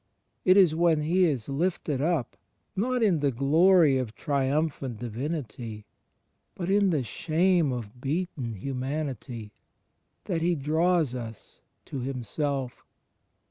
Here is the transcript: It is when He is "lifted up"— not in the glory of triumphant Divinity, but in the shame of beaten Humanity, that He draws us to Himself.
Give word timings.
It 0.43 0.57
is 0.57 0.73
when 0.73 1.01
He 1.01 1.25
is 1.25 1.47
"lifted 1.47 2.01
up"— 2.01 2.35
not 2.85 3.03
in 3.03 3.19
the 3.19 3.29
glory 3.31 3.99
of 3.99 4.15
triumphant 4.15 4.97
Divinity, 4.97 5.85
but 6.55 6.71
in 6.71 6.89
the 6.89 7.03
shame 7.03 7.71
of 7.71 8.01
beaten 8.01 8.53
Humanity, 8.55 9.53
that 10.25 10.41
He 10.41 10.55
draws 10.55 11.13
us 11.13 11.61
to 11.85 11.99
Himself. 11.99 12.83